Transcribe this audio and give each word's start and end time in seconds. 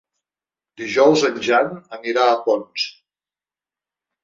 Dijous 0.81 1.25
en 1.29 1.37
Jan 1.49 1.69
anirà 1.99 2.25
a 2.33 2.41
Ponts. 2.49 2.89